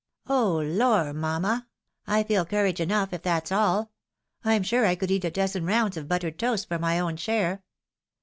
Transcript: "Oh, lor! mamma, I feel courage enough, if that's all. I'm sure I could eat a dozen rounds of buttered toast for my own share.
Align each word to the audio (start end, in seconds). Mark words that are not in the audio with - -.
"Oh, 0.27 0.57
lor! 0.65 1.13
mamma, 1.13 1.67
I 2.07 2.23
feel 2.23 2.43
courage 2.43 2.79
enough, 2.79 3.13
if 3.13 3.21
that's 3.21 3.51
all. 3.51 3.91
I'm 4.43 4.63
sure 4.63 4.83
I 4.87 4.95
could 4.95 5.11
eat 5.11 5.25
a 5.25 5.29
dozen 5.29 5.63
rounds 5.63 5.95
of 5.95 6.07
buttered 6.07 6.39
toast 6.39 6.67
for 6.67 6.79
my 6.79 6.97
own 6.99 7.17
share. 7.17 7.61